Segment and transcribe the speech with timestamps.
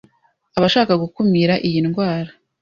[0.57, 2.31] Abashaka gukumira iyi ndwara